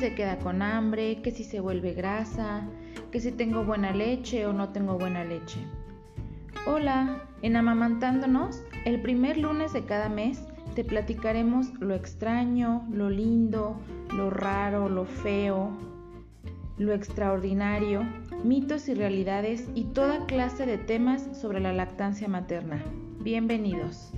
[0.00, 2.66] se queda con hambre, que si se vuelve grasa,
[3.12, 5.60] que si tengo buena leche o no tengo buena leche.
[6.66, 10.42] Hola, en Amamantándonos, el primer lunes de cada mes
[10.74, 13.78] te platicaremos lo extraño, lo lindo,
[14.16, 15.70] lo raro, lo feo,
[16.78, 18.02] lo extraordinario,
[18.42, 22.82] mitos y realidades y toda clase de temas sobre la lactancia materna.
[23.20, 24.14] Bienvenidos.